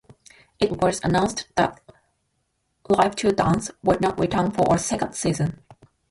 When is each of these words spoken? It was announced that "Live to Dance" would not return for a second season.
It 0.59 0.81
was 0.81 0.99
announced 1.03 1.45
that 1.57 1.79
"Live 2.89 3.15
to 3.17 3.31
Dance" 3.33 3.69
would 3.83 4.01
not 4.01 4.17
return 4.19 4.49
for 4.49 4.73
a 4.75 4.79
second 4.79 5.13
season. 5.13 5.61